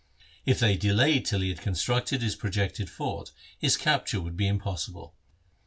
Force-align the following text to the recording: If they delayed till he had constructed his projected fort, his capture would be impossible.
If 0.47 0.57
they 0.57 0.77
delayed 0.77 1.27
till 1.27 1.41
he 1.41 1.49
had 1.49 1.61
constructed 1.61 2.23
his 2.23 2.35
projected 2.35 2.89
fort, 2.89 3.31
his 3.59 3.77
capture 3.77 4.19
would 4.19 4.35
be 4.35 4.47
impossible. 4.47 5.13